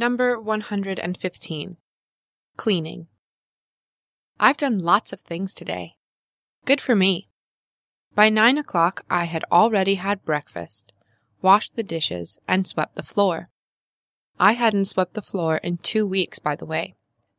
Number 0.00 0.40
115 0.40 1.76
Cleaning. 2.56 3.08
I've 4.38 4.56
done 4.56 4.78
lots 4.78 5.12
of 5.12 5.20
things 5.20 5.52
today. 5.52 5.98
Good 6.64 6.80
for 6.80 6.96
me. 6.96 7.28
By 8.14 8.30
nine 8.30 8.56
o'clock 8.56 9.04
I 9.10 9.24
had 9.24 9.44
already 9.52 9.96
had 9.96 10.24
breakfast, 10.24 10.94
washed 11.42 11.76
the 11.76 11.82
dishes, 11.82 12.38
and 12.48 12.66
swept 12.66 12.94
the 12.94 13.02
floor. 13.02 13.50
I 14.38 14.52
hadn't 14.52 14.86
swept 14.86 15.12
the 15.12 15.20
floor 15.20 15.58
in 15.58 15.76
two 15.76 16.06
weeks, 16.06 16.38
by 16.38 16.56
the 16.56 16.64
way, 16.64 16.94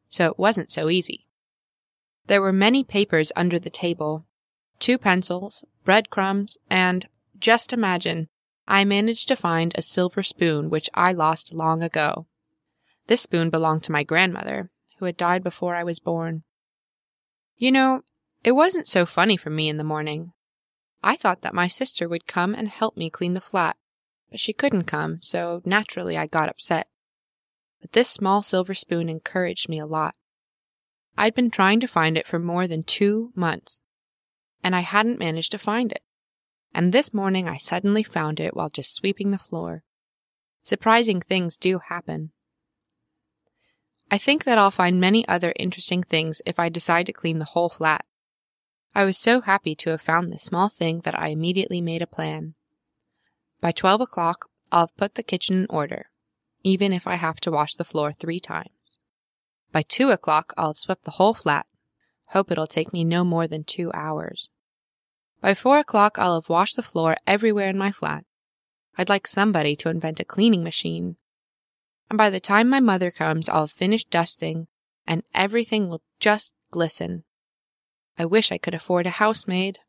so 0.07 0.27
it 0.27 0.37
wasn't 0.37 0.69
so 0.69 0.87
easy. 0.87 1.25
There 2.27 2.43
were 2.43 2.53
many 2.53 2.83
papers 2.83 3.31
under 3.35 3.57
the 3.57 3.71
table, 3.71 4.23
two 4.77 4.99
pencils, 4.99 5.63
bread 5.83 6.11
crumbs, 6.11 6.59
and 6.69 7.09
just 7.39 7.73
imagine, 7.73 8.29
I 8.67 8.85
managed 8.85 9.29
to 9.29 9.35
find 9.35 9.73
a 9.73 9.81
silver 9.81 10.21
spoon 10.21 10.69
which 10.69 10.91
I 10.93 11.13
lost 11.13 11.55
long 11.55 11.81
ago. 11.81 12.27
This 13.11 13.23
spoon 13.23 13.49
belonged 13.49 13.83
to 13.83 13.91
my 13.91 14.05
grandmother, 14.05 14.71
who 14.97 15.03
had 15.03 15.17
died 15.17 15.43
before 15.43 15.75
I 15.75 15.83
was 15.83 15.99
born. 15.99 16.45
You 17.57 17.73
know, 17.73 18.03
it 18.41 18.53
wasn't 18.53 18.87
so 18.87 19.05
funny 19.05 19.35
for 19.35 19.49
me 19.49 19.67
in 19.67 19.75
the 19.75 19.83
morning. 19.83 20.31
I 21.03 21.17
thought 21.17 21.41
that 21.41 21.53
my 21.53 21.67
sister 21.67 22.07
would 22.07 22.25
come 22.25 22.55
and 22.55 22.69
help 22.69 22.95
me 22.95 23.09
clean 23.09 23.33
the 23.33 23.41
flat, 23.41 23.75
but 24.29 24.39
she 24.39 24.53
couldn't 24.53 24.85
come, 24.85 25.21
so 25.21 25.61
naturally 25.65 26.17
I 26.17 26.25
got 26.25 26.47
upset. 26.47 26.87
But 27.81 27.91
this 27.91 28.09
small 28.09 28.43
silver 28.43 28.73
spoon 28.73 29.09
encouraged 29.09 29.67
me 29.67 29.79
a 29.79 29.85
lot. 29.85 30.15
I'd 31.17 31.35
been 31.35 31.51
trying 31.51 31.81
to 31.81 31.87
find 31.87 32.17
it 32.17 32.27
for 32.27 32.39
more 32.39 32.65
than 32.65 32.81
two 32.81 33.33
months, 33.35 33.83
and 34.63 34.73
I 34.73 34.79
hadn't 34.79 35.19
managed 35.19 35.51
to 35.51 35.57
find 35.57 35.91
it. 35.91 36.03
And 36.73 36.93
this 36.93 37.13
morning 37.13 37.49
I 37.49 37.57
suddenly 37.57 38.03
found 38.03 38.39
it 38.39 38.55
while 38.55 38.69
just 38.69 38.93
sweeping 38.93 39.31
the 39.31 39.37
floor. 39.37 39.83
Surprising 40.63 41.19
things 41.19 41.57
do 41.57 41.79
happen. 41.79 42.31
I 44.13 44.17
think 44.17 44.43
that 44.43 44.57
I'll 44.57 44.71
find 44.71 44.99
many 44.99 45.25
other 45.25 45.53
interesting 45.55 46.03
things 46.03 46.41
if 46.45 46.59
I 46.59 46.67
decide 46.67 47.05
to 47.05 47.13
clean 47.13 47.39
the 47.39 47.45
whole 47.45 47.69
flat. 47.69 48.05
I 48.93 49.05
was 49.05 49.17
so 49.17 49.39
happy 49.39 49.73
to 49.75 49.91
have 49.91 50.01
found 50.01 50.27
this 50.27 50.43
small 50.43 50.67
thing 50.67 50.99
that 51.05 51.17
I 51.17 51.29
immediately 51.29 51.79
made 51.79 52.01
a 52.01 52.07
plan. 52.07 52.55
By 53.61 53.71
twelve 53.71 54.01
o'clock 54.01 54.49
I'll 54.69 54.81
have 54.81 54.97
put 54.97 55.15
the 55.15 55.23
kitchen 55.23 55.61
in 55.61 55.67
order, 55.69 56.07
even 56.61 56.91
if 56.91 57.07
I 57.07 57.15
have 57.15 57.39
to 57.39 57.51
wash 57.51 57.75
the 57.75 57.85
floor 57.85 58.11
three 58.11 58.41
times. 58.41 58.99
By 59.71 59.83
two 59.83 60.11
o'clock 60.11 60.53
I'll 60.57 60.71
have 60.71 60.77
swept 60.77 61.05
the 61.05 61.11
whole 61.11 61.33
flat. 61.33 61.65
Hope 62.25 62.51
it'll 62.51 62.67
take 62.67 62.91
me 62.91 63.05
no 63.05 63.23
more 63.23 63.47
than 63.47 63.63
two 63.63 63.93
hours. 63.93 64.49
By 65.39 65.53
four 65.53 65.79
o'clock 65.79 66.19
I'll 66.19 66.35
have 66.35 66.49
washed 66.49 66.75
the 66.75 66.83
floor 66.83 67.15
everywhere 67.25 67.69
in 67.69 67.77
my 67.77 67.93
flat. 67.93 68.25
I'd 68.97 69.07
like 69.07 69.25
somebody 69.25 69.77
to 69.77 69.89
invent 69.89 70.19
a 70.19 70.25
cleaning 70.25 70.65
machine 70.65 71.15
and 72.11 72.17
by 72.17 72.29
the 72.29 72.41
time 72.41 72.67
my 72.67 72.81
mother 72.81 73.09
comes 73.09 73.47
I'll 73.47 73.61
have 73.61 73.71
finished 73.71 74.09
dusting, 74.09 74.67
and 75.07 75.23
everything 75.33 75.87
will 75.87 76.01
just 76.19 76.53
glisten. 76.69 77.23
I 78.17 78.25
wish 78.25 78.51
I 78.51 78.57
could 78.57 78.73
afford 78.73 79.07
a 79.07 79.11
housemaid. 79.11 79.79